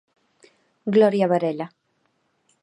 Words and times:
Gloria 0.95 1.27
Varela. 1.33 1.67